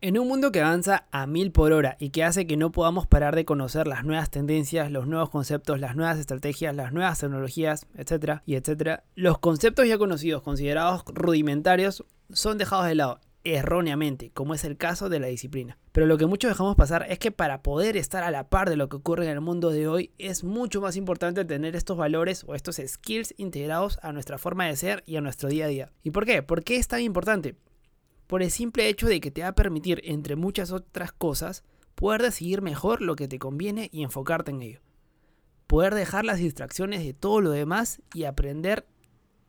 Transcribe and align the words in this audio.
En 0.00 0.16
un 0.16 0.28
mundo 0.28 0.52
que 0.52 0.60
avanza 0.60 1.08
a 1.10 1.26
mil 1.26 1.50
por 1.50 1.72
hora 1.72 1.96
y 1.98 2.10
que 2.10 2.22
hace 2.22 2.46
que 2.46 2.56
no 2.56 2.70
podamos 2.70 3.08
parar 3.08 3.34
de 3.34 3.44
conocer 3.44 3.88
las 3.88 4.04
nuevas 4.04 4.30
tendencias, 4.30 4.92
los 4.92 5.08
nuevos 5.08 5.28
conceptos, 5.28 5.80
las 5.80 5.96
nuevas 5.96 6.20
estrategias, 6.20 6.72
las 6.72 6.92
nuevas 6.92 7.18
tecnologías, 7.18 7.84
etcétera, 7.96 8.44
y 8.46 8.54
etcétera, 8.54 9.02
los 9.16 9.40
conceptos 9.40 9.88
ya 9.88 9.98
conocidos, 9.98 10.42
considerados 10.42 11.02
rudimentarios, 11.06 12.04
son 12.30 12.58
dejados 12.58 12.86
de 12.86 12.94
lado 12.94 13.18
erróneamente, 13.42 14.30
como 14.30 14.54
es 14.54 14.62
el 14.62 14.76
caso 14.76 15.08
de 15.08 15.18
la 15.18 15.26
disciplina. 15.26 15.78
Pero 15.90 16.06
lo 16.06 16.16
que 16.16 16.26
muchos 16.26 16.48
dejamos 16.48 16.76
pasar 16.76 17.04
es 17.08 17.18
que 17.18 17.32
para 17.32 17.64
poder 17.64 17.96
estar 17.96 18.22
a 18.22 18.30
la 18.30 18.48
par 18.48 18.70
de 18.70 18.76
lo 18.76 18.88
que 18.88 18.98
ocurre 18.98 19.24
en 19.24 19.32
el 19.32 19.40
mundo 19.40 19.70
de 19.70 19.88
hoy, 19.88 20.12
es 20.18 20.44
mucho 20.44 20.80
más 20.80 20.94
importante 20.94 21.44
tener 21.44 21.74
estos 21.74 21.96
valores 21.96 22.44
o 22.46 22.54
estos 22.54 22.80
skills 22.86 23.34
integrados 23.36 23.98
a 24.02 24.12
nuestra 24.12 24.38
forma 24.38 24.66
de 24.66 24.76
ser 24.76 25.02
y 25.06 25.16
a 25.16 25.20
nuestro 25.22 25.48
día 25.48 25.64
a 25.64 25.68
día. 25.68 25.92
¿Y 26.04 26.12
por 26.12 26.24
qué? 26.24 26.44
¿Por 26.44 26.62
qué 26.62 26.76
es 26.76 26.86
tan 26.86 27.00
importante? 27.00 27.56
Por 28.28 28.42
el 28.42 28.52
simple 28.52 28.88
hecho 28.88 29.08
de 29.08 29.20
que 29.20 29.32
te 29.32 29.42
va 29.42 29.48
a 29.48 29.54
permitir, 29.54 30.00
entre 30.04 30.36
muchas 30.36 30.70
otras 30.70 31.12
cosas, 31.12 31.64
poder 31.96 32.22
decidir 32.22 32.62
mejor 32.62 33.00
lo 33.00 33.16
que 33.16 33.26
te 33.26 33.40
conviene 33.40 33.88
y 33.90 34.04
enfocarte 34.04 34.52
en 34.52 34.62
ello. 34.62 34.80
Poder 35.66 35.94
dejar 35.94 36.24
las 36.24 36.38
distracciones 36.38 37.02
de 37.02 37.14
todo 37.14 37.40
lo 37.40 37.50
demás 37.50 38.00
y 38.14 38.24
aprender 38.24 38.86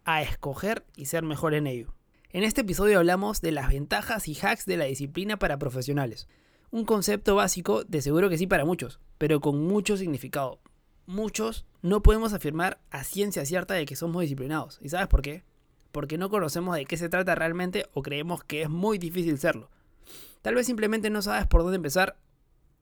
a 0.05 0.21
escoger 0.23 0.85
y 0.95 1.05
ser 1.05 1.23
mejor 1.23 1.53
en 1.53 1.67
ello. 1.67 1.93
En 2.31 2.43
este 2.43 2.61
episodio 2.61 2.99
hablamos 2.99 3.41
de 3.41 3.51
las 3.51 3.69
ventajas 3.69 4.27
y 4.27 4.37
hacks 4.41 4.65
de 4.65 4.77
la 4.77 4.85
disciplina 4.85 5.37
para 5.37 5.59
profesionales. 5.59 6.27
Un 6.71 6.85
concepto 6.85 7.35
básico, 7.35 7.83
de 7.83 8.01
seguro 8.01 8.29
que 8.29 8.37
sí 8.37 8.47
para 8.47 8.63
muchos, 8.63 9.01
pero 9.17 9.41
con 9.41 9.61
mucho 9.61 9.97
significado. 9.97 10.61
Muchos 11.05 11.65
no 11.81 12.01
podemos 12.01 12.31
afirmar 12.31 12.79
a 12.91 13.03
ciencia 13.03 13.45
cierta 13.45 13.73
de 13.73 13.85
que 13.85 13.97
somos 13.97 14.21
disciplinados. 14.21 14.79
¿Y 14.81 14.89
sabes 14.89 15.07
por 15.07 15.21
qué? 15.21 15.43
Porque 15.91 16.17
no 16.17 16.29
conocemos 16.29 16.75
de 16.75 16.85
qué 16.85 16.97
se 16.97 17.09
trata 17.09 17.35
realmente 17.35 17.85
o 17.93 18.01
creemos 18.01 18.43
que 18.43 18.61
es 18.61 18.69
muy 18.69 18.97
difícil 18.97 19.37
serlo. 19.37 19.69
Tal 20.41 20.55
vez 20.55 20.65
simplemente 20.65 21.09
no 21.09 21.21
sabes 21.21 21.47
por 21.47 21.61
dónde 21.61 21.77
empezar 21.77 22.17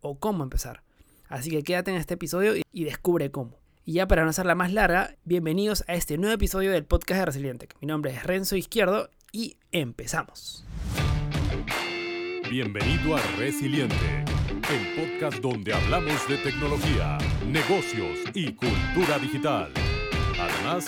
o 0.02 0.20
cómo 0.20 0.44
empezar. 0.44 0.84
Así 1.28 1.50
que 1.50 1.64
quédate 1.64 1.92
en 1.92 1.98
este 1.98 2.14
episodio 2.14 2.54
y 2.72 2.84
descubre 2.84 3.32
cómo. 3.32 3.58
Y 3.84 3.94
ya 3.94 4.08
para 4.08 4.24
no 4.24 4.30
hacerla 4.30 4.56
más 4.56 4.74
larga, 4.74 5.16
bienvenidos 5.24 5.84
a 5.88 5.94
este 5.96 6.18
nuevo 6.18 6.36
episodio 6.36 6.72
del 6.72 6.86
podcast 6.86 7.20
de 7.20 7.26
Resiliente. 7.26 7.70
Mi 7.82 7.88
nombre 7.88 8.12
es 8.12 8.24
Renzo 8.24 8.56
Izquierdo 8.56 9.10
y 9.32 9.58
empezamos. 9.72 10.66
Bienvenido 12.50 13.16
a 13.16 13.22
Resiliente, 13.38 14.24
el 14.70 14.96
podcast 14.96 15.40
donde 15.40 15.74
hablamos 15.74 16.28
de 16.28 16.38
tecnología, 16.38 17.18
negocios 17.46 18.20
y 18.34 18.54
cultura 18.54 19.20
digital. 19.20 19.72
Además, 20.40 20.88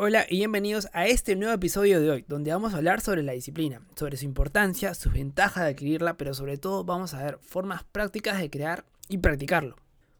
Hola 0.00 0.26
y 0.30 0.36
bienvenidos 0.36 0.86
a 0.92 1.08
este 1.08 1.34
nuevo 1.34 1.52
episodio 1.52 2.00
de 2.00 2.08
hoy, 2.08 2.24
donde 2.28 2.52
vamos 2.52 2.72
a 2.72 2.76
hablar 2.76 3.00
sobre 3.00 3.24
la 3.24 3.32
disciplina, 3.32 3.80
sobre 3.96 4.16
su 4.16 4.26
importancia, 4.26 4.94
sus 4.94 5.12
ventajas 5.12 5.64
de 5.64 5.70
adquirirla, 5.70 6.16
pero 6.16 6.34
sobre 6.34 6.56
todo 6.56 6.84
vamos 6.84 7.14
a 7.14 7.24
ver 7.24 7.40
formas 7.42 7.82
prácticas 7.82 8.38
de 8.38 8.48
crear 8.48 8.84
y 9.08 9.18
practicarlo. 9.18 9.74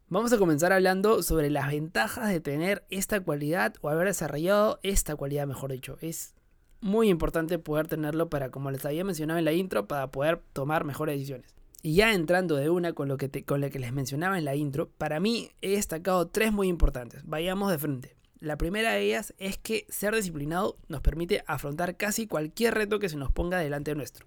Vamos 0.08 0.32
a 0.32 0.38
comenzar 0.38 0.72
hablando 0.72 1.22
sobre 1.22 1.48
las 1.48 1.68
ventajas 1.68 2.28
de 2.28 2.40
tener 2.40 2.86
esta 2.90 3.20
cualidad 3.20 3.76
o 3.80 3.88
haber 3.88 4.08
desarrollado 4.08 4.80
esta 4.82 5.14
cualidad, 5.14 5.46
mejor 5.46 5.70
dicho. 5.70 5.96
Es 6.00 6.34
muy 6.80 7.08
importante 7.08 7.60
poder 7.60 7.86
tenerlo 7.86 8.28
para, 8.28 8.50
como 8.50 8.72
les 8.72 8.84
había 8.84 9.04
mencionado 9.04 9.38
en 9.38 9.44
la 9.44 9.52
intro, 9.52 9.86
para 9.86 10.10
poder 10.10 10.42
tomar 10.54 10.82
mejores 10.82 11.14
decisiones. 11.14 11.54
Y 11.82 11.94
ya 11.94 12.14
entrando 12.14 12.56
de 12.56 12.68
una 12.68 12.94
con 12.94 13.06
lo 13.06 13.16
que, 13.16 13.44
con 13.44 13.60
lo 13.60 13.70
que 13.70 13.78
les 13.78 13.92
mencionaba 13.92 14.38
en 14.38 14.44
la 14.44 14.56
intro, 14.56 14.88
para 14.98 15.20
mí 15.20 15.52
he 15.62 15.70
destacado 15.70 16.26
tres 16.26 16.52
muy 16.52 16.66
importantes. 16.66 17.22
Vayamos 17.24 17.70
de 17.70 17.78
frente. 17.78 18.17
La 18.40 18.56
primera 18.56 18.92
de 18.92 19.02
ellas 19.02 19.34
es 19.38 19.58
que 19.58 19.86
ser 19.88 20.14
disciplinado 20.14 20.78
nos 20.86 21.00
permite 21.00 21.42
afrontar 21.46 21.96
casi 21.96 22.26
cualquier 22.26 22.74
reto 22.74 22.98
que 22.98 23.08
se 23.08 23.16
nos 23.16 23.32
ponga 23.32 23.58
delante 23.58 23.94
nuestro. 23.94 24.26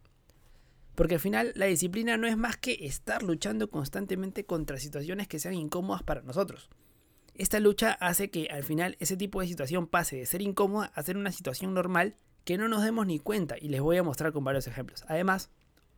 Porque 0.95 1.15
al 1.15 1.21
final 1.21 1.53
la 1.55 1.67
disciplina 1.67 2.17
no 2.17 2.27
es 2.27 2.35
más 2.35 2.57
que 2.57 2.85
estar 2.85 3.23
luchando 3.23 3.69
constantemente 3.69 4.45
contra 4.45 4.77
situaciones 4.77 5.27
que 5.29 5.39
sean 5.39 5.53
incómodas 5.53 6.03
para 6.03 6.21
nosotros. 6.21 6.69
Esta 7.35 7.61
lucha 7.61 7.93
hace 7.93 8.29
que 8.29 8.47
al 8.51 8.63
final 8.63 8.97
ese 8.99 9.15
tipo 9.15 9.39
de 9.39 9.47
situación 9.47 9.87
pase 9.87 10.17
de 10.17 10.25
ser 10.25 10.41
incómoda 10.41 10.91
a 10.93 11.03
ser 11.03 11.15
una 11.15 11.31
situación 11.31 11.73
normal 11.73 12.15
que 12.43 12.57
no 12.57 12.67
nos 12.67 12.83
demos 12.83 13.07
ni 13.07 13.19
cuenta 13.19 13.55
y 13.59 13.69
les 13.69 13.79
voy 13.79 13.97
a 13.97 14.03
mostrar 14.03 14.33
con 14.33 14.43
varios 14.43 14.67
ejemplos. 14.67 15.05
Además, 15.07 15.49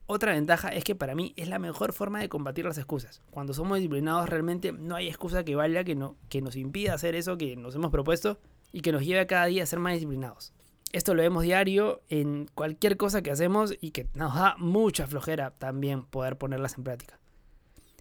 otra 0.06 0.34
ventaja 0.34 0.70
es 0.70 0.84
que 0.84 0.96
para 0.96 1.16
mí 1.16 1.34
es 1.38 1.48
la 1.48 1.60
mejor 1.60 1.94
forma 1.94 2.20
de 2.20 2.30
combatir 2.30 2.66
las 2.66 2.78
excusas. 2.78 3.22
Cuando 3.32 3.54
somos 3.54 3.78
disciplinados 3.78 4.30
realmente 4.30 4.72
no 4.72 4.96
hay 4.96 5.08
excusa 5.08 5.44
que 5.44 5.56
valga 5.56 5.84
que, 5.84 5.96
no, 5.96 6.18
que 6.30 6.42
nos 6.42 6.56
impida 6.56 6.94
hacer 6.94 7.16
eso 7.16 7.38
que 7.38 7.56
nos 7.56 7.76
hemos 7.76 7.92
propuesto 7.92 8.40
y 8.72 8.82
que 8.82 8.92
nos 8.92 9.06
lleve 9.06 9.22
a 9.22 9.28
cada 9.28 9.46
día 9.46 9.64
a 9.64 9.66
ser 9.66 9.80
más 9.80 9.94
disciplinados. 9.94 10.54
Esto 10.92 11.16
lo 11.16 11.24
vemos 11.24 11.44
diario 11.44 12.02
en 12.10 12.48
cualquier 12.54 12.98
cosa 12.98 13.22
que 13.22 13.32
hacemos 13.32 13.74
y 13.80 13.92
que 13.92 14.08
nos 14.14 14.36
da 14.36 14.56
mucha 14.58 15.08
flojera 15.08 15.52
también 15.52 16.04
poder 16.04 16.38
ponerlas 16.38 16.78
en 16.78 16.84
práctica. 16.84 17.20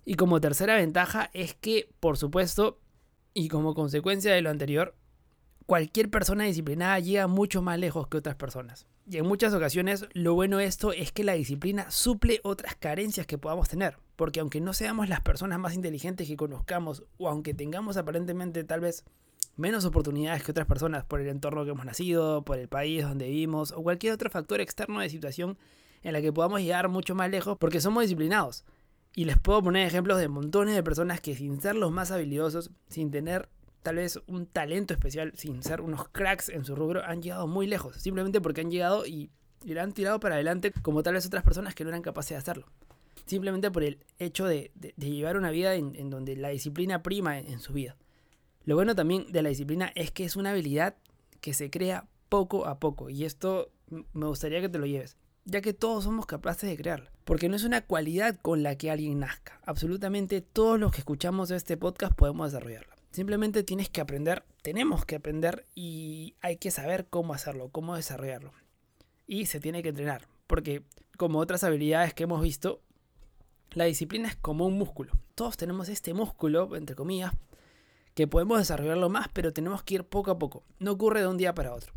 Y 0.05 0.17
como 0.17 0.41
tercera 0.41 0.77
ventaja 0.77 1.31
es 1.33 1.55
que, 1.55 1.89
por 2.01 2.19
supuesto, 2.19 2.81
y 3.33 3.49
como 3.49 3.75
consecuencia 3.75 4.35
de 4.35 4.43
lo 4.43 4.51
anterior, 4.51 4.95
cualquier 5.67 6.11
persona 6.11 6.45
disciplinada 6.45 6.99
llega 6.99 7.29
mucho 7.29 7.63
más 7.63 7.79
lejos 7.79 8.09
que 8.09 8.19
otras 8.19 8.35
personas. 8.35 8.87
Y 9.05 9.17
en 9.17 9.27
muchas 9.27 9.53
ocasiones 9.53 10.07
lo 10.13 10.35
bueno 10.35 10.59
de 10.59 10.67
esto 10.67 10.93
es 10.93 11.11
que 11.11 11.25
la 11.25 11.33
disciplina 11.33 11.91
suple 11.91 12.41
otras 12.45 12.77
carencias 12.77 13.27
que 13.27 13.39
podamos 13.39 13.69
tener. 13.69 13.99
Porque 14.17 14.41
aunque 14.41 14.61
no 14.61 14.73
seamos 14.73 15.09
las 15.09 15.21
personas 15.21 15.59
más 15.59 15.75
inteligentes 15.75 16.29
que 16.29 16.37
conozcamos 16.37 17.05
o 17.19 17.29
aunque 17.29 17.53
tengamos 17.55 17.97
aparentemente 17.97 18.63
tal 18.65 18.81
vez 18.81 19.05
menos 19.57 19.85
oportunidades 19.85 20.43
que 20.43 20.53
otras 20.53 20.67
personas 20.67 21.05
por 21.05 21.21
el 21.21 21.29
entorno 21.29 21.65
que 21.65 21.73
hemos 21.73 21.85
nacido, 21.85 22.43
por 22.45 22.59
el 22.59 22.69
país 22.69 23.03
donde 23.03 23.29
vivimos 23.29 23.73
o 23.73 23.83
cualquier 23.83 24.13
otro 24.13 24.31
factor 24.31 24.61
externo 24.61 25.01
de 25.01 25.11
situación 25.11 25.59
en 26.03 26.13
la 26.13 26.23
que 26.23 26.33
podamos 26.33 26.61
llegar 26.61 26.89
mucho 26.89 27.15
más 27.15 27.31
lejos 27.31 27.59
porque 27.59 27.81
somos 27.81 28.03
disciplinados. 28.03 28.65
Y 29.15 29.25
les 29.25 29.39
puedo 29.39 29.63
poner 29.63 29.87
ejemplos 29.87 30.19
de 30.19 30.29
montones 30.29 30.75
de 30.75 30.83
personas 30.83 31.21
que 31.21 31.35
sin 31.35 31.61
ser 31.61 31.75
los 31.75 31.93
más 31.93 32.11
habilidosos, 32.13 32.71
sin 32.89 33.11
tener 33.11 33.49
tal 33.83 33.97
vez 33.97 34.21
un 34.27 34.47
talento 34.47 34.95
especial, 34.95 35.33
sin 35.37 35.63
ser 35.63 35.81
unos 35.81 36.09
cracks 36.09 36.49
en 36.49 36.65
su 36.65 36.75
rubro, 36.75 37.05
han 37.05 37.21
llegado 37.21 37.47
muy 37.47 37.67
lejos, 37.67 37.97
simplemente 37.97 38.41
porque 38.41 38.61
han 38.61 38.71
llegado 38.71 39.07
y, 39.07 39.31
le 39.65 39.79
han 39.79 39.93
tirado 39.93 40.19
para 40.19 40.37
adelante 40.37 40.73
como 40.83 41.03
tal 41.03 41.15
vez 41.15 41.27
otras 41.27 41.45
personas 41.45 41.75
que 41.75 41.85
no 41.85 41.91
eran 41.91 42.03
capaces 42.03 42.31
de 42.31 42.37
hacerlo. 42.37 42.67
Simplemente 43.27 43.71
por 43.71 43.85
el 43.85 44.01
hecho 44.19 44.47
de, 44.47 44.73
llevar 44.97 45.37
una 45.37 45.51
vida 45.51 45.75
en, 45.75 46.11
donde 46.11 46.35
la 46.35 46.49
disciplina 46.49 47.03
prima 47.03 47.39
en, 47.39 47.61
su 47.61 47.73
vida. 47.73 47.97
Lo 48.65 48.75
bueno 48.75 48.97
también 48.97 49.31
de 49.31 49.43
la 49.43 49.51
disciplina 49.51 49.93
es 49.95 50.11
que 50.11 50.25
es 50.25 50.35
una 50.35 50.51
habilidad 50.51 50.97
que 51.41 51.55
se 51.55 51.71
crea 51.71 52.09
poco 52.29 52.67
a 52.67 52.81
poco. 52.81 53.09
Y 53.09 53.25
esto 53.25 53.71
me 54.13 54.27
gustaría 54.27 54.61
que 54.61 54.69
te 54.69 54.79
lo 54.79 54.87
lleves. 54.87 55.17
Ya 55.45 55.61
que 55.61 55.73
todos 55.73 56.05
somos 56.05 56.27
capaces 56.27 56.69
de 56.69 56.77
crearla. 56.77 57.13
Porque 57.25 57.49
no 57.49 57.55
es 57.55 57.63
una 57.63 57.83
cualidad 57.83 58.41
con 58.43 58.65
la 58.65 58.77
que 58.77 58.91
alguien 58.91 59.21
nazca. 59.21 59.61
Absolutamente 59.65 60.41
todos 60.41 60.79
los 60.81 60.91
que 60.91 60.99
escuchamos 60.99 61.53
este 61.53 61.77
podcast 61.77 62.15
podemos 62.15 62.51
desarrollarla. 62.51 62.97
Simplemente 63.13 63.63
tienes 63.63 63.91
que 63.91 64.01
aprender, 64.01 64.43
tenemos 64.63 65.05
que 65.05 65.17
aprender 65.17 65.67
y 65.75 66.35
hay 66.41 66.57
que 66.57 66.71
saber 66.71 67.07
cómo 67.11 67.35
hacerlo, 67.35 67.69
cómo 67.69 67.95
desarrollarlo. 67.95 68.53
Y 69.27 69.47
se 69.47 69.61
tiene 69.61 69.83
que 69.83 69.91
entrenar, 69.91 70.27
porque 70.47 70.83
como 71.19 71.39
otras 71.39 71.63
habilidades 71.63 72.15
que 72.15 72.25
hemos 72.25 72.41
visto, 72.41 72.81
la 73.73 73.85
disciplina 73.85 74.29
es 74.29 74.37
como 74.37 74.67
un 74.67 74.79
músculo. 74.79 75.13
Todos 75.35 75.59
tenemos 75.59 75.91
este 75.91 76.15
músculo, 76.15 76.75
entre 76.75 76.97
comillas, 76.97 77.33
que 78.15 78.27
podemos 78.27 78.59
desarrollarlo 78.59 79.11
más, 79.11 79.29
pero 79.33 79.53
tenemos 79.53 79.83
que 79.83 79.97
ir 79.97 80.05
poco 80.05 80.31
a 80.31 80.39
poco. 80.39 80.65
No 80.79 80.93
ocurre 80.93 81.21
de 81.21 81.27
un 81.27 81.37
día 81.37 81.55
para 81.55 81.75
otro. 81.75 81.93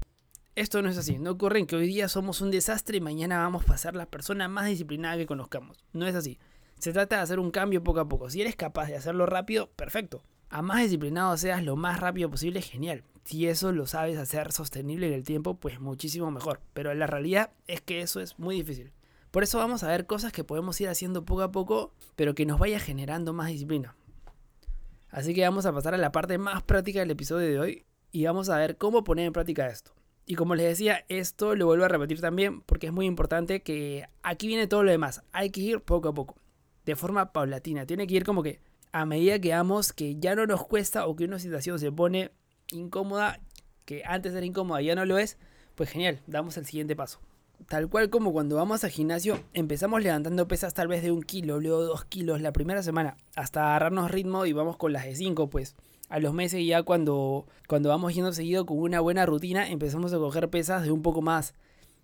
Esto 0.55 0.81
no 0.81 0.89
es 0.89 0.97
así. 0.97 1.17
No 1.17 1.31
ocurre 1.31 1.65
que 1.65 1.77
hoy 1.77 1.87
día 1.87 2.09
somos 2.09 2.41
un 2.41 2.51
desastre 2.51 2.97
y 2.97 3.01
mañana 3.01 3.39
vamos 3.39 3.69
a 3.69 3.77
ser 3.77 3.95
la 3.95 4.05
persona 4.05 4.47
más 4.49 4.67
disciplinada 4.67 5.17
que 5.17 5.25
conozcamos. 5.25 5.83
No 5.93 6.07
es 6.07 6.15
así. 6.15 6.39
Se 6.79 6.93
trata 6.93 7.17
de 7.17 7.21
hacer 7.23 7.39
un 7.39 7.51
cambio 7.51 7.83
poco 7.83 7.99
a 7.99 8.07
poco. 8.07 8.29
Si 8.29 8.41
eres 8.41 8.55
capaz 8.55 8.87
de 8.87 8.95
hacerlo 8.95 9.25
rápido, 9.25 9.69
perfecto 9.75 10.23
a 10.49 10.61
más 10.61 10.81
disciplinado 10.83 11.35
seas 11.37 11.63
lo 11.63 11.75
más 11.75 11.99
rápido 11.99 12.29
posible, 12.29 12.61
genial. 12.61 13.03
Si 13.25 13.47
eso 13.47 13.71
lo 13.71 13.87
sabes 13.87 14.17
hacer 14.17 14.51
sostenible 14.51 15.07
en 15.07 15.13
el 15.13 15.23
tiempo, 15.23 15.55
pues 15.55 15.79
muchísimo 15.79 16.31
mejor. 16.31 16.61
Pero 16.73 16.93
la 16.93 17.07
realidad 17.07 17.51
es 17.67 17.81
que 17.81 18.01
eso 18.01 18.21
es 18.21 18.39
muy 18.39 18.55
difícil. 18.55 18.93
Por 19.31 19.43
eso 19.43 19.57
vamos 19.57 19.83
a 19.83 19.89
ver 19.89 20.05
cosas 20.05 20.31
que 20.31 20.43
podemos 20.43 20.79
ir 20.79 20.87
haciendo 20.87 21.25
poco 21.25 21.41
a 21.41 21.51
poco, 21.51 21.93
pero 22.15 22.35
que 22.35 22.45
nos 22.45 22.57
vaya 22.57 22.79
generando 22.79 23.33
más 23.33 23.49
disciplina. 23.49 23.97
Así 25.09 25.33
que 25.33 25.41
vamos 25.41 25.65
a 25.65 25.73
pasar 25.73 25.93
a 25.93 25.97
la 25.97 26.11
parte 26.11 26.37
más 26.37 26.63
práctica 26.63 26.99
del 26.99 27.11
episodio 27.11 27.47
de 27.47 27.59
hoy 27.59 27.85
y 28.11 28.25
vamos 28.25 28.49
a 28.49 28.57
ver 28.57 28.77
cómo 28.77 29.03
poner 29.03 29.27
en 29.27 29.33
práctica 29.33 29.67
esto. 29.67 29.91
Y 30.25 30.35
como 30.35 30.55
les 30.55 30.67
decía, 30.67 31.03
esto 31.09 31.55
lo 31.55 31.65
vuelvo 31.65 31.85
a 31.85 31.89
repetir 31.89 32.21
también 32.21 32.61
porque 32.61 32.87
es 32.87 32.93
muy 32.93 33.05
importante 33.07 33.61
que 33.61 34.07
aquí 34.23 34.47
viene 34.47 34.67
todo 34.67 34.83
lo 34.83 34.91
demás. 34.91 35.21
Hay 35.33 35.49
que 35.49 35.61
ir 35.61 35.81
poco 35.81 36.09
a 36.09 36.13
poco. 36.13 36.35
De 36.85 36.95
forma 36.95 37.31
paulatina. 37.31 37.85
Tiene 37.85 38.07
que 38.07 38.15
ir 38.15 38.23
como 38.23 38.43
que 38.43 38.59
a 38.91 39.05
medida 39.05 39.39
que 39.39 39.49
vamos 39.49 39.91
que 39.91 40.15
ya 40.17 40.35
no 40.35 40.45
nos 40.45 40.65
cuesta 40.65 41.07
o 41.07 41.15
que 41.15 41.25
una 41.25 41.39
situación 41.39 41.79
se 41.79 41.91
pone 41.91 42.31
incómoda, 42.71 43.39
que 43.85 44.03
antes 44.05 44.33
era 44.33 44.45
incómoda 44.45 44.81
ya 44.81 44.95
no 44.95 45.05
lo 45.05 45.17
es, 45.17 45.37
pues 45.75 45.89
genial, 45.89 46.21
damos 46.27 46.57
el 46.57 46.65
siguiente 46.65 46.95
paso. 46.95 47.19
Tal 47.67 47.89
cual 47.89 48.09
como 48.09 48.33
cuando 48.33 48.57
vamos 48.57 48.83
al 48.83 48.91
gimnasio, 48.91 49.39
empezamos 49.53 50.03
levantando 50.03 50.47
pesas 50.47 50.73
tal 50.73 50.87
vez 50.87 51.01
de 51.01 51.11
un 51.11 51.23
kilo, 51.23 51.59
luego 51.59 51.83
dos 51.83 52.05
kilos 52.05 52.41
la 52.41 52.51
primera 52.51 52.83
semana, 52.83 53.17
hasta 53.35 53.69
agarrarnos 53.69 54.11
ritmo 54.11 54.45
y 54.45 54.53
vamos 54.53 54.77
con 54.77 54.93
las 54.93 55.05
de 55.05 55.15
cinco, 55.15 55.49
pues 55.49 55.75
a 56.09 56.19
los 56.19 56.33
meses 56.33 56.65
ya 56.65 56.83
cuando, 56.83 57.47
cuando 57.67 57.89
vamos 57.89 58.13
yendo 58.13 58.31
seguido 58.33 58.65
con 58.65 58.77
una 58.77 58.99
buena 58.99 59.25
rutina, 59.25 59.69
empezamos 59.69 60.13
a 60.13 60.17
coger 60.17 60.49
pesas 60.49 60.83
de 60.83 60.91
un 60.91 61.01
poco 61.01 61.21
más, 61.21 61.55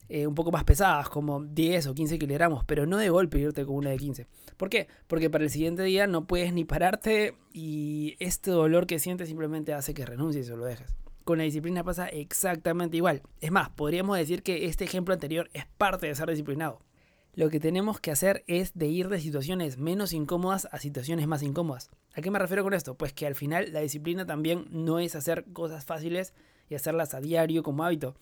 eh, 0.10 0.28
un 0.28 0.36
poco 0.36 0.52
más 0.52 0.64
pesadas, 0.64 1.10
como 1.10 1.44
10 1.44 1.88
o 1.88 1.94
15 1.94 2.20
kilogramos, 2.20 2.64
pero 2.66 2.86
no 2.86 2.98
de 2.98 3.10
golpe 3.10 3.40
irte 3.40 3.66
con 3.66 3.76
una 3.76 3.92
de 3.92 3.98
15. 3.98 4.28
¿Por 4.58 4.70
qué? 4.70 4.88
Porque 5.08 5.30
para 5.30 5.44
el 5.44 5.50
siguiente 5.50 5.84
día 5.84 6.08
no 6.08 6.26
puedes 6.26 6.54
ni 6.54 6.66
pararte 6.66 7.36
y 7.54 8.16
este 8.20 8.52
dolor 8.52 8.88
que 8.88 9.00
sientes 9.00 9.28
simplemente 9.28 9.74
hace 9.74 9.94
que 9.94 10.06
renuncies 10.06 10.50
o 10.50 10.58
lo 10.58 10.66
dejes. 10.66 10.96
Con 11.24 11.38
la 11.38 11.44
disciplina 11.44 11.84
pasa 11.84 12.08
exactamente 12.08 12.98
igual. 12.98 13.22
Es 13.40 13.52
más, 13.52 13.70
podríamos 13.70 14.18
decir 14.18 14.44
que 14.44 14.66
este 14.66 14.84
ejemplo 14.84 15.14
anterior 15.14 15.50
es 15.54 15.66
parte 15.78 16.08
de 16.08 16.16
ser 16.16 16.30
disciplinado. 16.30 16.80
Lo 17.34 17.50
que 17.50 17.62
tenemos 17.62 18.02
que 18.02 18.12
hacer 18.12 18.44
es 18.48 18.74
de 18.74 18.88
ir 18.88 19.08
de 19.08 19.22
situaciones 19.22 19.78
menos 19.78 20.12
incómodas 20.12 20.68
a 20.72 20.80
situaciones 20.80 21.28
más 21.28 21.44
incómodas. 21.44 21.90
¿A 22.14 22.22
qué 22.22 22.30
me 22.30 22.40
refiero 22.40 22.64
con 22.64 22.74
esto? 22.74 22.96
Pues 22.96 23.14
que 23.14 23.26
al 23.26 23.36
final 23.36 23.72
la 23.72 23.80
disciplina 23.80 24.26
también 24.26 24.68
no 24.70 25.00
es 25.00 25.16
hacer 25.16 25.46
cosas 25.54 25.86
fáciles 25.86 26.34
y 26.70 26.76
hacerlas 26.76 27.14
a 27.14 27.22
diario 27.22 27.64
como 27.64 27.86
hábito. 27.86 28.16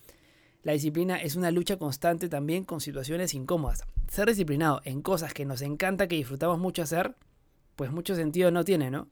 La 0.64 0.74
disciplina 0.74 1.18
es 1.18 1.36
una 1.36 1.52
lucha 1.52 1.78
constante 1.78 2.30
también 2.30 2.66
con 2.66 2.82
situaciones 2.82 3.34
incómodas. 3.34 3.84
Ser 4.08 4.28
disciplinado 4.28 4.82
en 4.84 5.02
cosas 5.02 5.34
que 5.34 5.46
nos 5.46 5.62
encanta, 5.62 6.08
que 6.08 6.16
disfrutamos 6.16 6.60
mucho 6.60 6.82
hacer, 6.82 7.16
pues 7.76 7.92
mucho 7.92 8.16
sentido 8.16 8.52
no 8.52 8.64
tiene, 8.64 8.92
¿no? 8.92 9.08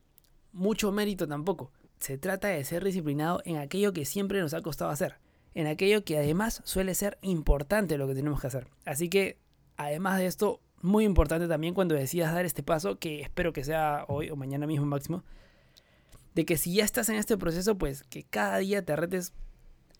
Mucho 0.52 0.92
mérito 0.92 1.26
tampoco 1.26 1.70
se 1.98 2.18
trata 2.18 2.48
de 2.48 2.64
ser 2.64 2.84
disciplinado 2.84 3.42
en 3.44 3.56
aquello 3.56 3.92
que 3.92 4.04
siempre 4.04 4.40
nos 4.40 4.54
ha 4.54 4.62
costado 4.62 4.90
hacer, 4.90 5.16
en 5.54 5.66
aquello 5.66 6.04
que 6.04 6.18
además 6.18 6.62
suele 6.64 6.94
ser 6.94 7.18
importante 7.22 7.98
lo 7.98 8.06
que 8.06 8.14
tenemos 8.14 8.40
que 8.40 8.46
hacer. 8.46 8.68
Así 8.84 9.08
que, 9.08 9.38
además 9.76 10.18
de 10.18 10.26
esto, 10.26 10.60
muy 10.80 11.04
importante 11.04 11.48
también 11.48 11.74
cuando 11.74 11.94
decidas 11.94 12.32
dar 12.32 12.44
este 12.44 12.62
paso, 12.62 12.98
que 12.98 13.20
espero 13.20 13.52
que 13.52 13.64
sea 13.64 14.04
hoy 14.08 14.30
o 14.30 14.36
mañana 14.36 14.66
mismo 14.66 14.86
máximo, 14.86 15.24
de 16.34 16.44
que 16.44 16.56
si 16.56 16.74
ya 16.74 16.84
estás 16.84 17.08
en 17.08 17.16
este 17.16 17.36
proceso, 17.36 17.76
pues 17.76 18.04
que 18.04 18.22
cada 18.22 18.58
día 18.58 18.84
te 18.84 18.94
retes 18.94 19.32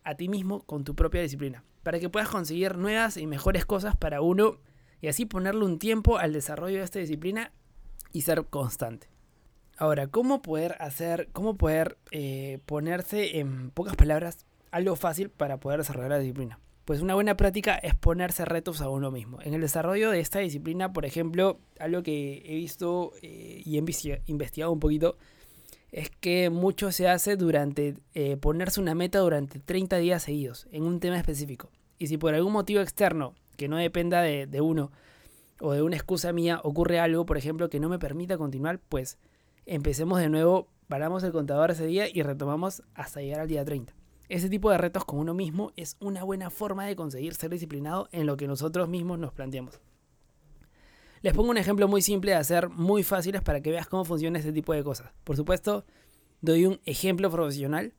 a 0.08 0.14
ti 0.14 0.28
mismo 0.28 0.62
con 0.62 0.84
tu 0.84 0.94
propia 0.94 1.20
disciplina, 1.20 1.64
para 1.82 2.00
que 2.00 2.08
puedas 2.08 2.30
conseguir 2.30 2.78
nuevas 2.78 3.18
y 3.18 3.26
mejores 3.26 3.66
cosas 3.66 3.94
para 3.94 4.22
uno 4.22 4.56
y 5.02 5.08
así 5.08 5.26
ponerle 5.26 5.66
un 5.66 5.78
tiempo 5.78 6.16
al 6.16 6.32
desarrollo 6.32 6.78
de 6.78 6.84
esta 6.84 6.98
disciplina 6.98 7.52
y 8.10 8.22
ser 8.22 8.46
constante. 8.46 9.10
Ahora, 9.76 10.06
¿cómo 10.06 10.40
poder 10.40 10.76
hacer, 10.80 11.28
cómo 11.32 11.58
poder 11.58 11.98
eh, 12.10 12.58
ponerse 12.64 13.38
en 13.38 13.70
pocas 13.70 13.96
palabras 13.96 14.46
algo 14.70 14.96
fácil 14.96 15.28
para 15.28 15.60
poder 15.60 15.80
desarrollar 15.80 16.12
la 16.12 16.18
disciplina? 16.18 16.58
Pues 16.86 17.02
una 17.02 17.14
buena 17.14 17.36
práctica 17.36 17.74
es 17.74 17.94
ponerse 17.94 18.46
retos 18.46 18.80
a 18.80 18.88
uno 18.88 19.10
mismo. 19.10 19.42
En 19.42 19.52
el 19.52 19.60
desarrollo 19.60 20.10
de 20.10 20.20
esta 20.20 20.38
disciplina, 20.38 20.94
por 20.94 21.04
ejemplo, 21.04 21.60
algo 21.78 22.02
que 22.02 22.42
he 22.46 22.54
visto 22.54 23.12
eh, 23.20 23.60
y 23.62 23.76
he 23.76 23.84
investigado 24.26 24.72
un 24.72 24.80
poquito 24.80 25.18
es 25.90 26.10
que 26.10 26.50
mucho 26.50 26.92
se 26.92 27.08
hace 27.08 27.36
durante 27.36 27.96
eh, 28.14 28.36
ponerse 28.36 28.80
una 28.80 28.94
meta 28.94 29.20
durante 29.20 29.58
30 29.58 29.96
días 29.98 30.22
seguidos 30.22 30.66
en 30.70 30.84
un 30.84 31.00
tema 31.00 31.18
específico. 31.18 31.70
Y 31.98 32.08
si 32.08 32.18
por 32.18 32.34
algún 32.34 32.52
motivo 32.52 32.80
externo 32.80 33.34
que 33.56 33.68
no 33.68 33.76
dependa 33.76 34.22
de, 34.22 34.46
de 34.46 34.60
uno 34.60 34.92
o 35.60 35.72
de 35.72 35.82
una 35.82 35.96
excusa 35.96 36.32
mía 36.32 36.60
ocurre 36.62 37.00
algo, 37.00 37.26
por 37.26 37.38
ejemplo, 37.38 37.68
que 37.68 37.80
no 37.80 37.88
me 37.88 37.98
permita 37.98 38.38
continuar, 38.38 38.80
pues 38.88 39.18
empecemos 39.66 40.20
de 40.20 40.28
nuevo, 40.28 40.68
paramos 40.88 41.22
el 41.24 41.32
contador 41.32 41.70
ese 41.70 41.86
día 41.86 42.06
y 42.12 42.22
retomamos 42.22 42.82
hasta 42.94 43.20
llegar 43.20 43.40
al 43.40 43.48
día 43.48 43.64
30. 43.64 43.94
Ese 44.28 44.50
tipo 44.50 44.70
de 44.70 44.76
retos 44.76 45.06
con 45.06 45.18
uno 45.18 45.32
mismo 45.32 45.72
es 45.76 45.96
una 46.00 46.22
buena 46.22 46.50
forma 46.50 46.84
de 46.84 46.96
conseguir 46.96 47.34
ser 47.34 47.50
disciplinado 47.50 48.08
en 48.12 48.26
lo 48.26 48.36
que 48.36 48.46
nosotros 48.46 48.88
mismos 48.88 49.18
nos 49.18 49.32
planteamos. 49.32 49.80
Les 51.20 51.34
pongo 51.34 51.50
un 51.50 51.58
ejemplo 51.58 51.88
muy 51.88 52.02
simple 52.02 52.32
de 52.32 52.36
hacer 52.36 52.68
muy 52.68 53.02
fáciles 53.02 53.42
para 53.42 53.60
que 53.60 53.70
veas 53.70 53.88
cómo 53.88 54.04
funciona 54.04 54.38
este 54.38 54.52
tipo 54.52 54.72
de 54.72 54.84
cosas. 54.84 55.12
Por 55.24 55.36
supuesto, 55.36 55.84
doy 56.40 56.66
un 56.66 56.80
ejemplo 56.84 57.30
profesional, 57.30 57.94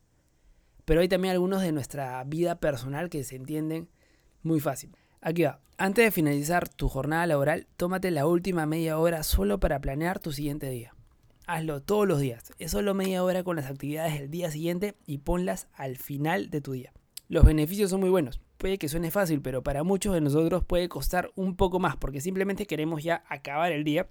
pero 0.84 1.00
hay 1.00 1.08
también 1.08 1.32
algunos 1.32 1.62
de 1.62 1.72
nuestra 1.72 2.22
vida 2.24 2.56
personal 2.60 3.10
que 3.10 3.24
se 3.24 3.36
entienden 3.36 3.88
muy 4.42 4.60
fácil. 4.60 4.96
Aquí 5.20 5.42
va. 5.42 5.60
Antes 5.76 6.04
de 6.04 6.10
finalizar 6.10 6.68
tu 6.68 6.88
jornada 6.88 7.26
laboral, 7.26 7.66
tómate 7.76 8.10
la 8.10 8.26
última 8.26 8.66
media 8.66 8.98
hora 8.98 9.22
solo 9.22 9.60
para 9.60 9.80
planear 9.80 10.18
tu 10.18 10.32
siguiente 10.32 10.68
día 10.68 10.94
hazlo 11.50 11.82
todos 11.82 12.06
los 12.06 12.20
días. 12.20 12.52
Es 12.58 12.70
solo 12.70 12.94
media 12.94 13.24
hora 13.24 13.42
con 13.42 13.56
las 13.56 13.66
actividades 13.66 14.14
del 14.14 14.30
día 14.30 14.50
siguiente 14.50 14.94
y 15.06 15.18
ponlas 15.18 15.66
al 15.74 15.96
final 15.96 16.48
de 16.50 16.60
tu 16.60 16.72
día. 16.72 16.92
Los 17.28 17.44
beneficios 17.44 17.90
son 17.90 18.00
muy 18.00 18.10
buenos. 18.10 18.40
Puede 18.60 18.76
que 18.76 18.90
suene 18.90 19.10
fácil, 19.10 19.40
pero 19.40 19.62
para 19.62 19.84
muchos 19.84 20.12
de 20.12 20.20
nosotros 20.20 20.62
puede 20.62 20.90
costar 20.90 21.32
un 21.34 21.56
poco 21.56 21.78
más 21.78 21.96
porque 21.96 22.20
simplemente 22.20 22.66
queremos 22.66 23.02
ya 23.02 23.24
acabar 23.26 23.72
el 23.72 23.84
día, 23.84 24.10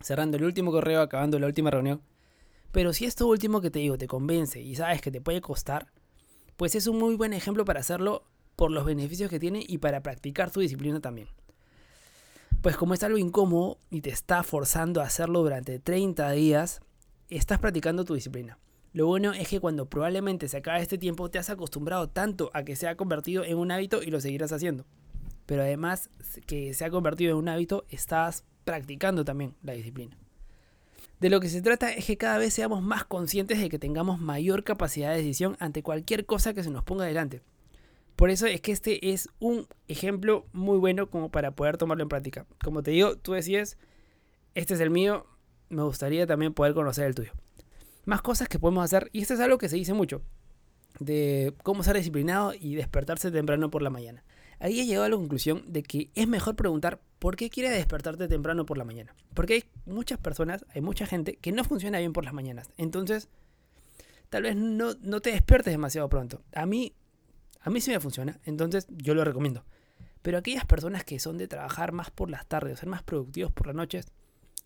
cerrando 0.00 0.36
el 0.36 0.44
último 0.44 0.70
correo, 0.70 1.00
acabando 1.00 1.40
la 1.40 1.48
última 1.48 1.72
reunión. 1.72 2.00
Pero 2.70 2.92
si 2.92 3.04
esto 3.04 3.26
último 3.26 3.60
que 3.60 3.72
te 3.72 3.80
digo 3.80 3.98
te 3.98 4.06
convence 4.06 4.60
y 4.60 4.76
sabes 4.76 5.02
que 5.02 5.10
te 5.10 5.20
puede 5.20 5.40
costar, 5.40 5.88
pues 6.56 6.76
es 6.76 6.86
un 6.86 6.98
muy 6.98 7.16
buen 7.16 7.32
ejemplo 7.32 7.64
para 7.64 7.80
hacerlo 7.80 8.22
por 8.54 8.70
los 8.70 8.84
beneficios 8.84 9.28
que 9.28 9.40
tiene 9.40 9.64
y 9.66 9.78
para 9.78 10.04
practicar 10.04 10.52
tu 10.52 10.60
disciplina 10.60 11.00
también. 11.00 11.26
Pues 12.62 12.76
como 12.76 12.94
es 12.94 13.02
algo 13.02 13.18
incómodo 13.18 13.78
y 13.90 14.02
te 14.02 14.10
está 14.10 14.44
forzando 14.44 15.00
a 15.00 15.06
hacerlo 15.06 15.42
durante 15.42 15.80
30 15.80 16.30
días, 16.30 16.80
estás 17.28 17.58
practicando 17.58 18.04
tu 18.04 18.14
disciplina. 18.14 18.56
Lo 18.94 19.08
bueno 19.08 19.32
es 19.32 19.48
que 19.48 19.58
cuando 19.58 19.86
probablemente 19.86 20.46
se 20.46 20.58
acabe 20.58 20.80
este 20.80 20.98
tiempo 20.98 21.28
te 21.28 21.40
has 21.40 21.50
acostumbrado 21.50 22.08
tanto 22.08 22.52
a 22.54 22.62
que 22.62 22.76
se 22.76 22.86
ha 22.86 22.96
convertido 22.96 23.44
en 23.44 23.58
un 23.58 23.72
hábito 23.72 24.04
y 24.04 24.06
lo 24.06 24.20
seguirás 24.20 24.52
haciendo. 24.52 24.86
Pero 25.46 25.62
además 25.62 26.10
que 26.46 26.72
se 26.74 26.84
ha 26.84 26.90
convertido 26.90 27.32
en 27.32 27.38
un 27.38 27.48
hábito, 27.48 27.84
estás 27.88 28.44
practicando 28.64 29.24
también 29.24 29.56
la 29.64 29.72
disciplina. 29.72 30.16
De 31.18 31.28
lo 31.28 31.40
que 31.40 31.48
se 31.48 31.60
trata 31.60 31.92
es 31.92 32.06
que 32.06 32.16
cada 32.16 32.38
vez 32.38 32.54
seamos 32.54 32.82
más 32.82 33.04
conscientes 33.04 33.58
de 33.58 33.68
que 33.68 33.80
tengamos 33.80 34.20
mayor 34.20 34.62
capacidad 34.62 35.10
de 35.10 35.16
decisión 35.16 35.56
ante 35.58 35.82
cualquier 35.82 36.24
cosa 36.24 36.54
que 36.54 36.62
se 36.62 36.70
nos 36.70 36.84
ponga 36.84 37.04
delante. 37.04 37.42
Por 38.14 38.30
eso 38.30 38.46
es 38.46 38.60
que 38.60 38.70
este 38.70 39.10
es 39.10 39.28
un 39.40 39.66
ejemplo 39.88 40.46
muy 40.52 40.78
bueno 40.78 41.10
como 41.10 41.32
para 41.32 41.50
poder 41.50 41.78
tomarlo 41.78 42.04
en 42.04 42.08
práctica. 42.08 42.46
Como 42.62 42.84
te 42.84 42.92
digo, 42.92 43.16
tú 43.16 43.32
decías, 43.32 43.76
este 44.54 44.74
es 44.74 44.80
el 44.80 44.90
mío, 44.90 45.26
me 45.68 45.82
gustaría 45.82 46.28
también 46.28 46.54
poder 46.54 46.74
conocer 46.74 47.06
el 47.06 47.16
tuyo. 47.16 47.32
Más 48.04 48.22
cosas 48.22 48.48
que 48.48 48.58
podemos 48.58 48.84
hacer, 48.84 49.10
y 49.12 49.22
esto 49.22 49.34
es 49.34 49.40
algo 49.40 49.58
que 49.58 49.68
se 49.68 49.76
dice 49.76 49.94
mucho, 49.94 50.22
de 50.98 51.54
cómo 51.62 51.82
ser 51.82 51.96
disciplinado 51.96 52.52
y 52.54 52.74
despertarse 52.74 53.30
temprano 53.30 53.70
por 53.70 53.82
la 53.82 53.90
mañana. 53.90 54.24
Ahí 54.60 54.80
he 54.80 54.86
llegado 54.86 55.06
a 55.06 55.08
la 55.08 55.16
conclusión 55.16 55.64
de 55.66 55.82
que 55.82 56.10
es 56.14 56.28
mejor 56.28 56.54
preguntar 56.54 57.00
por 57.18 57.36
qué 57.36 57.50
quieres 57.50 57.72
despertarte 57.72 58.28
temprano 58.28 58.64
por 58.64 58.78
la 58.78 58.84
mañana. 58.84 59.14
Porque 59.34 59.54
hay 59.54 59.64
muchas 59.86 60.18
personas, 60.18 60.64
hay 60.74 60.80
mucha 60.80 61.06
gente 61.06 61.36
que 61.36 61.52
no 61.52 61.64
funciona 61.64 61.98
bien 61.98 62.12
por 62.12 62.24
las 62.24 62.34
mañanas. 62.34 62.70
Entonces, 62.76 63.28
tal 64.30 64.44
vez 64.44 64.56
no, 64.56 64.94
no 65.02 65.20
te 65.20 65.32
despiertes 65.32 65.72
demasiado 65.72 66.08
pronto. 66.08 66.42
A 66.54 66.66
mí 66.66 66.94
a 67.64 67.70
mí 67.70 67.80
sí 67.80 67.90
me 67.90 67.98
funciona, 67.98 68.38
entonces 68.44 68.86
yo 68.90 69.14
lo 69.14 69.24
recomiendo. 69.24 69.64
Pero 70.20 70.36
aquellas 70.36 70.66
personas 70.66 71.02
que 71.02 71.18
son 71.18 71.38
de 71.38 71.48
trabajar 71.48 71.92
más 71.92 72.10
por 72.10 72.30
las 72.30 72.46
tardes, 72.46 72.78
ser 72.78 72.90
más 72.90 73.02
productivos 73.02 73.52
por 73.52 73.66
las 73.66 73.74
noches, 73.74 74.06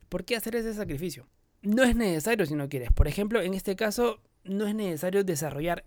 ¿por 0.09 0.25
qué 0.25 0.35
hacer 0.35 0.57
ese 0.57 0.75
sacrificio? 0.75 1.29
No 1.63 1.83
es 1.83 1.97
necesario 1.97 2.47
si 2.47 2.55
no 2.55 2.69
quieres. 2.69 2.93
Por 2.93 3.09
ejemplo, 3.09 3.41
en 3.41 3.55
este 3.55 3.77
caso, 3.77 4.21
no 4.45 4.67
es 4.67 4.75
necesario 4.75 5.25
desarrollar 5.25 5.85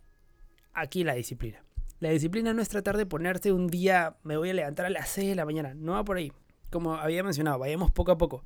aquí 0.73 1.03
la 1.03 1.13
disciplina. 1.13 1.63
La 1.99 2.09
disciplina 2.09 2.53
no 2.53 2.61
es 2.61 2.69
tratar 2.69 2.97
de 2.97 3.05
ponerse 3.05 3.51
un 3.51 3.67
día, 3.67 4.17
me 4.23 4.35
voy 4.35 4.49
a 4.49 4.53
levantar 4.53 4.87
a 4.87 4.89
las 4.89 5.09
6 5.09 5.29
de 5.29 5.35
la 5.35 5.45
mañana. 5.45 5.73
No 5.73 5.93
va 5.93 6.03
por 6.03 6.17
ahí. 6.17 6.31
Como 6.69 6.95
había 6.95 7.23
mencionado, 7.23 7.59
vayamos 7.59 7.91
poco 7.91 8.11
a 8.11 8.17
poco. 8.17 8.43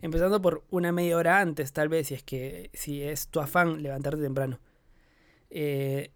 Empezando 0.00 0.40
por 0.40 0.64
una 0.70 0.92
media 0.92 1.16
hora 1.16 1.40
antes, 1.40 1.72
tal 1.72 1.88
vez, 1.88 2.08
si 2.08 2.14
es 2.14 2.22
que 2.22 2.70
si 2.72 3.02
es 3.02 3.28
tu 3.28 3.40
afán 3.40 3.82
levantarte 3.82 4.22
temprano. 4.22 4.58
Eh, 5.50 6.10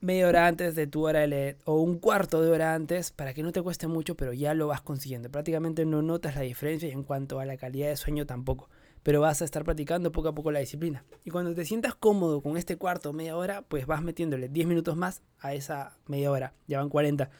media 0.00 0.28
hora 0.28 0.46
antes 0.46 0.74
de 0.74 0.86
tu 0.86 1.06
hora 1.06 1.20
de 1.20 1.28
leer 1.28 1.58
o 1.64 1.80
un 1.80 1.98
cuarto 1.98 2.42
de 2.42 2.50
hora 2.50 2.74
antes 2.74 3.10
para 3.10 3.34
que 3.34 3.42
no 3.42 3.52
te 3.52 3.62
cueste 3.62 3.86
mucho, 3.86 4.16
pero 4.16 4.32
ya 4.32 4.54
lo 4.54 4.66
vas 4.66 4.80
consiguiendo. 4.80 5.30
Prácticamente 5.30 5.84
no 5.84 6.02
notas 6.02 6.36
la 6.36 6.42
diferencia 6.42 6.88
y 6.88 6.92
en 6.92 7.02
cuanto 7.02 7.40
a 7.40 7.44
la 7.44 7.56
calidad 7.56 7.88
de 7.88 7.96
sueño 7.96 8.26
tampoco, 8.26 8.70
pero 9.02 9.20
vas 9.20 9.42
a 9.42 9.44
estar 9.44 9.64
practicando 9.64 10.12
poco 10.12 10.28
a 10.28 10.34
poco 10.34 10.50
la 10.50 10.60
disciplina. 10.60 11.04
Y 11.24 11.30
cuando 11.30 11.54
te 11.54 11.64
sientas 11.64 11.94
cómodo 11.94 12.42
con 12.42 12.56
este 12.56 12.76
cuarto 12.76 13.12
media 13.12 13.36
hora, 13.36 13.62
pues 13.62 13.86
vas 13.86 14.02
metiéndole 14.02 14.48
10 14.48 14.66
minutos 14.66 14.96
más 14.96 15.22
a 15.38 15.54
esa 15.54 15.96
media 16.06 16.30
hora, 16.30 16.54
ya 16.66 16.78
van 16.78 16.88
40. 16.88 17.30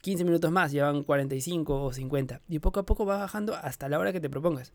15 0.00 0.24
minutos 0.24 0.50
más, 0.50 0.72
ya 0.72 0.84
van 0.84 1.02
45 1.02 1.82
o 1.82 1.92
50. 1.92 2.42
Y 2.48 2.58
poco 2.58 2.80
a 2.80 2.86
poco 2.86 3.04
vas 3.04 3.20
bajando 3.20 3.54
hasta 3.54 3.88
la 3.88 3.98
hora 3.98 4.12
que 4.12 4.20
te 4.20 4.28
propongas. 4.28 4.72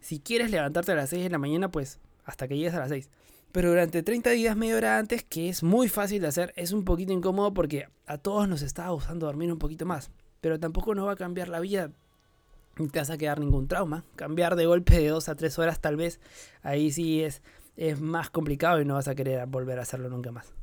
Si 0.00 0.18
quieres 0.18 0.50
levantarte 0.50 0.92
a 0.92 0.96
las 0.96 1.10
6 1.10 1.22
de 1.22 1.30
la 1.30 1.38
mañana, 1.38 1.70
pues 1.70 2.00
hasta 2.24 2.48
que 2.48 2.56
llegues 2.56 2.74
a 2.74 2.80
las 2.80 2.88
6. 2.88 3.08
Pero 3.52 3.68
durante 3.68 4.02
30 4.02 4.30
días, 4.30 4.56
media 4.56 4.76
hora 4.76 4.98
antes, 4.98 5.22
que 5.22 5.48
es 5.48 5.62
muy 5.62 5.88
fácil 5.88 6.22
de 6.22 6.28
hacer, 6.28 6.52
es 6.56 6.72
un 6.72 6.84
poquito 6.84 7.12
incómodo 7.12 7.52
porque 7.52 7.86
a 8.06 8.18
todos 8.18 8.48
nos 8.48 8.62
está 8.62 8.88
gustando 8.88 9.26
dormir 9.26 9.52
un 9.52 9.58
poquito 9.58 9.86
más. 9.86 10.10
Pero 10.40 10.58
tampoco 10.58 10.94
nos 10.94 11.06
va 11.06 11.12
a 11.12 11.16
cambiar 11.16 11.48
la 11.48 11.60
vida 11.60 11.92
ni 12.78 12.88
te 12.88 12.98
vas 12.98 13.10
a 13.10 13.18
quedar 13.18 13.40
ningún 13.40 13.68
trauma. 13.68 14.04
Cambiar 14.16 14.56
de 14.56 14.66
golpe 14.66 14.98
de 14.98 15.08
2 15.08 15.28
a 15.28 15.34
3 15.34 15.58
horas 15.58 15.80
tal 15.80 15.96
vez, 15.96 16.20
ahí 16.62 16.90
sí 16.90 17.22
es, 17.22 17.42
es 17.76 18.00
más 18.00 18.30
complicado 18.30 18.80
y 18.80 18.84
no 18.84 18.94
vas 18.94 19.08
a 19.08 19.14
querer 19.14 19.46
volver 19.46 19.78
a 19.78 19.82
hacerlo 19.82 20.08
nunca 20.08 20.32
más. 20.32 20.54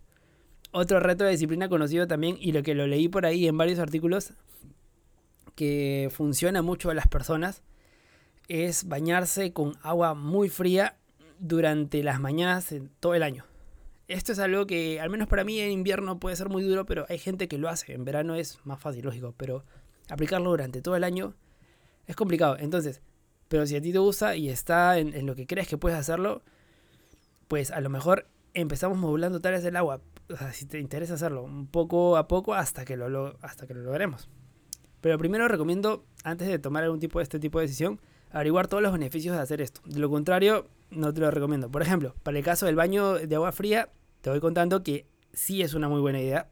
Otro 0.72 1.00
reto 1.00 1.24
de 1.24 1.32
disciplina 1.32 1.68
conocido 1.68 2.08
también, 2.08 2.38
y 2.40 2.52
lo 2.52 2.62
que 2.62 2.76
lo 2.76 2.86
leí 2.86 3.10
por 3.10 3.26
ahí 3.26 3.48
en 3.48 3.58
varios 3.58 3.80
artículos, 3.80 4.34
que 5.56 6.10
funciona 6.12 6.62
mucho 6.62 6.90
a 6.90 6.94
las 6.94 7.08
personas, 7.08 7.64
es 8.48 8.88
bañarse 8.88 9.52
con 9.52 9.78
agua 9.82 10.14
muy 10.14 10.50
fría 10.50 10.96
durante 11.40 12.04
las 12.04 12.20
mañanas 12.20 12.72
en 12.72 12.90
todo 13.00 13.16
el 13.16 13.24
año. 13.24 13.46
Esto 14.08 14.32
es 14.32 14.40
algo 14.40 14.66
que, 14.66 15.00
al 15.00 15.10
menos 15.10 15.28
para 15.28 15.44
mí, 15.44 15.60
en 15.60 15.72
invierno 15.72 16.20
puede 16.20 16.36
ser 16.36 16.50
muy 16.50 16.64
duro, 16.64 16.86
pero 16.86 17.06
hay 17.10 17.20
gente 17.20 17.48
que 17.48 17.60
lo 17.60 17.70
hace. 17.70 17.94
En 17.94 18.06
verano 18.06 18.36
es 18.36 18.60
más 18.64 18.80
fácil, 18.80 19.06
lógico, 19.06 19.34
pero 19.38 19.64
aplicarlo 20.10 20.50
durante 20.50 20.82
todo 20.82 20.96
el 20.96 21.04
año 21.04 21.36
es 22.10 22.16
complicado. 22.16 22.58
Entonces, 22.60 23.02
pero 23.48 23.68
si 23.68 23.76
a 23.76 23.82
ti 23.82 23.94
te 23.94 24.00
gusta 24.00 24.36
y 24.36 24.50
está 24.50 24.98
en, 24.98 25.26
lo 25.28 25.36
que 25.36 25.46
crees 25.46 25.68
que 25.68 25.78
puedes 25.78 25.98
hacerlo, 25.98 26.42
pues 27.48 27.70
a 27.70 27.80
lo 27.82 27.90
mejor 27.90 28.28
empezamos 28.56 28.98
modulando 28.98 29.40
tareas 29.40 29.64
del 29.64 29.76
agua. 29.76 30.02
O 30.28 30.36
sea, 30.36 30.52
si 30.52 30.66
te 30.66 30.80
interesa 30.80 31.14
hacerlo, 31.14 31.44
un 31.44 31.68
poco 31.68 32.18
a 32.18 32.28
poco 32.28 32.56
hasta 32.56 32.84
que 32.84 32.98
lo, 32.98 33.38
hasta 33.42 33.68
que 33.68 33.76
lo 33.76 33.82
logremos. 33.82 34.28
Pero 35.02 35.20
primero 35.20 35.48
recomiendo, 35.48 36.04
antes 36.24 36.48
de 36.48 36.58
tomar 36.58 36.84
algún 36.84 37.00
tipo 37.00 37.20
de 37.20 37.24
este 37.24 37.40
tipo 37.40 37.60
de 37.60 37.68
decisión, 37.68 38.02
averiguar 38.32 38.68
todos 38.68 38.82
los 38.82 38.92
beneficios 38.92 39.36
de 39.36 39.44
hacer 39.44 39.62
esto. 39.62 39.82
De 39.86 40.00
lo 40.00 40.10
contrario, 40.10 40.68
no 40.90 41.14
te 41.14 41.22
lo 41.22 41.30
recomiendo. 41.30 41.70
Por 41.70 41.84
ejemplo, 41.84 42.16
para 42.24 42.40
el 42.40 42.44
caso 42.44 42.66
del 42.66 42.76
baño 42.76 43.20
de 43.20 43.36
agua 43.36 43.52
fría, 43.52 43.90
te 44.22 44.32
voy 44.32 44.40
contando 44.40 44.82
que 44.82 45.06
sí 45.32 45.62
es 45.62 45.76
una 45.76 45.88
muy 45.90 46.02
buena 46.02 46.20
idea. 46.20 46.50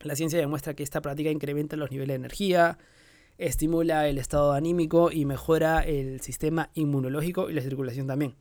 La 0.00 0.16
ciencia 0.16 0.38
demuestra 0.38 0.72
que 0.72 0.82
esta 0.82 1.02
práctica 1.02 1.30
incrementa 1.30 1.76
los 1.76 1.90
niveles 1.90 2.14
de 2.14 2.16
energía, 2.16 2.78
estimula 3.38 4.08
el 4.08 4.18
estado 4.18 4.52
anímico 4.52 5.10
y 5.12 5.24
mejora 5.24 5.80
el 5.80 6.20
sistema 6.20 6.70
inmunológico 6.74 7.48
y 7.48 7.54
la 7.54 7.62
circulación 7.62 8.06
también. 8.06 8.34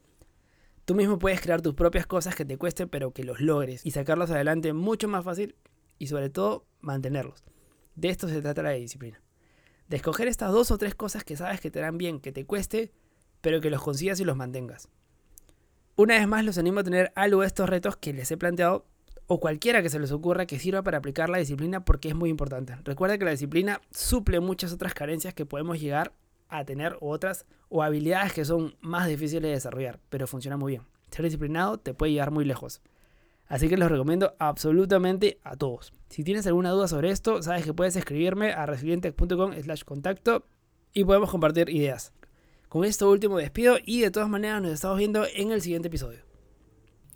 Tú 0.86 0.96
mismo 0.96 1.20
puedes 1.20 1.40
crear 1.40 1.62
tus 1.62 1.76
propias 1.76 2.08
cosas 2.08 2.36
que 2.36 2.46
te 2.46 2.58
cuesten 2.58 2.90
pero 2.90 3.12
que 3.12 3.24
los 3.24 3.40
logres 3.40 3.86
y 3.86 3.92
sacarlos 3.92 4.32
adelante 4.32 4.74
mucho 4.74 5.08
más 5.08 5.24
fácil 5.24 5.56
y 6.00 6.08
sobre 6.08 6.30
todo 6.30 6.66
mantenerlos. 6.82 7.44
De 7.96 8.10
esto 8.10 8.28
se 8.28 8.42
trata 8.42 8.64
la 8.64 8.72
disciplina. 8.72 9.22
De 9.88 9.98
escoger 9.98 10.28
estas 10.28 10.52
dos 10.52 10.72
o 10.72 10.78
tres 10.78 10.96
cosas 10.96 11.24
que 11.24 11.38
sabes 11.38 11.62
que 11.62 11.72
te 11.72 11.80
harán 11.80 11.98
bien, 11.98 12.20
que 12.20 12.32
te 12.32 12.46
cueste, 12.46 12.92
pero 13.42 13.62
que 13.62 13.70
los 13.70 13.82
consigas 13.82 14.20
y 14.20 14.26
los 14.26 14.36
mantengas. 14.36 14.90
Una 15.96 16.16
vez 16.16 16.28
más 16.28 16.44
los 16.46 16.58
animo 16.58 16.82
a 16.82 16.84
tener 16.84 17.12
algo 17.16 17.42
de 17.42 17.48
estos 17.48 17.70
retos 17.70 17.98
que 17.98 18.14
les 18.14 18.30
he 18.32 18.38
planteado 18.38 18.86
o 19.28 19.40
cualquiera 19.40 19.82
que 19.82 19.90
se 19.90 20.00
les 20.00 20.12
ocurra 20.12 20.46
que 20.46 20.58
sirva 20.58 20.82
para 20.82 20.98
aplicar 20.98 21.30
la 21.30 21.38
disciplina 21.38 21.84
porque 21.84 22.10
es 22.10 22.16
muy 22.16 22.30
importante. 22.30 22.76
Recuerda 22.84 23.18
que 23.18 23.26
la 23.26 23.32
disciplina 23.32 23.82
suple 23.92 24.40
muchas 24.40 24.72
otras 24.72 24.94
carencias 24.94 25.34
que 25.34 25.46
podemos 25.46 25.80
llegar 25.80 26.14
a 26.50 26.64
tener 26.64 26.98
o 27.02 27.10
otras 27.10 27.46
o 27.70 27.84
habilidades 27.84 28.34
que 28.34 28.46
son 28.46 28.76
más 28.80 29.08
difíciles 29.08 29.44
de 29.44 29.50
desarrollar, 29.50 30.00
pero 30.10 30.28
funciona 30.28 30.56
muy 30.56 30.74
bien. 30.74 30.84
Ser 31.12 31.26
disciplinado 31.26 31.78
te 31.78 31.94
puede 31.94 32.14
llevar 32.14 32.32
muy 32.32 32.46
lejos. 32.46 32.82
Así 33.48 33.70
que 33.70 33.78
los 33.78 33.90
recomiendo 33.90 34.34
absolutamente 34.40 35.40
a 35.44 35.56
todos. 35.56 35.94
Si 36.10 36.24
tienes 36.24 36.48
alguna 36.48 36.72
duda 36.72 36.88
sobre 36.88 37.12
esto, 37.12 37.42
sabes 37.42 37.64
que 37.64 37.74
puedes 37.74 37.96
escribirme 37.96 38.52
a 38.52 38.66
resiliente.com 38.66 39.54
slash 39.62 39.84
contacto 39.84 40.46
y 40.94 41.06
podemos 41.06 41.32
compartir 41.32 41.70
ideas. 41.70 42.14
Con 42.68 42.84
esto 42.84 43.10
último 43.10 43.38
despido 43.38 43.78
y 43.86 44.02
de 44.02 44.12
todas 44.12 44.28
maneras 44.28 44.62
nos 44.62 44.72
estamos 44.72 44.98
viendo 44.98 45.26
en 45.34 45.52
el 45.52 45.62
siguiente 45.62 45.88
episodio. 45.88 46.27